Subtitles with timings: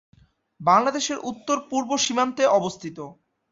[0.61, 2.97] বাংলাদেশের উত্তর-পূ্র্ব সীমান্তে অবস্থিত।